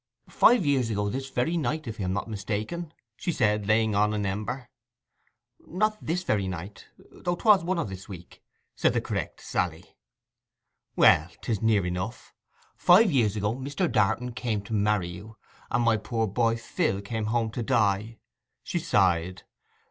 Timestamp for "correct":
9.01-9.41